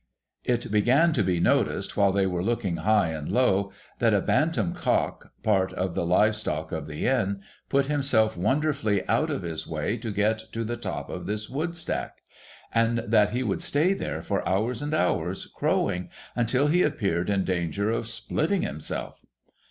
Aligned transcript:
It 0.43 0.71
began 0.71 1.13
to 1.13 1.21
be 1.21 1.39
noticed, 1.39 1.95
while 1.95 2.11
they 2.11 2.25
were 2.25 2.43
looking 2.43 2.77
high 2.77 3.09
and 3.09 3.31
low, 3.31 3.71
that 3.99 4.15
a 4.15 4.21
Bantam 4.21 4.73
cock, 4.73 5.31
part 5.43 5.73
of 5.73 5.93
the 5.93 6.03
live 6.07 6.35
stock 6.35 6.71
of 6.71 6.87
the 6.87 7.05
Inn, 7.05 7.41
put 7.69 7.85
him 7.85 8.01
self 8.01 8.35
wonderfully 8.35 9.07
out 9.07 9.29
of 9.29 9.43
his 9.43 9.67
way 9.67 9.97
to 9.97 10.09
get 10.09 10.51
to 10.53 10.63
the 10.63 10.75
top 10.75 11.11
of 11.11 11.27
this 11.27 11.51
wood 11.51 11.75
stack; 11.75 12.23
and 12.73 12.97
that 13.09 13.29
he 13.29 13.43
would 13.43 13.61
stay 13.61 13.93
there 13.93 14.23
for 14.23 14.41
hours 14.49 14.81
and 14.81 14.95
hours, 14.95 15.45
crowing, 15.45 16.09
until 16.35 16.65
he 16.65 16.81
appeared 16.81 17.29
in 17.29 17.43
danger 17.43 17.91
of 17.91 18.07
splitting 18.07 18.63
himself. 18.63 19.23